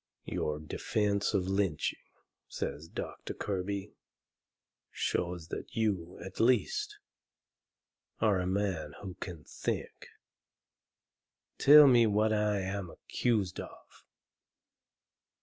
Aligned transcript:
"Your 0.25 0.57
defence 0.57 1.35
of 1.35 1.47
lynching," 1.47 1.99
says 2.47 2.87
Doctor 2.87 3.35
Kirby, 3.35 3.93
"shows 4.89 5.49
that 5.49 5.75
you, 5.75 6.17
at 6.25 6.39
least, 6.39 6.97
are 8.19 8.39
a 8.39 8.47
man 8.47 8.95
who 9.03 9.13
can 9.19 9.43
think. 9.43 10.07
Tell 11.59 11.85
me 11.85 12.07
what 12.07 12.33
I 12.33 12.61
am 12.61 12.89
accused 12.89 13.59
of?" 13.59 13.85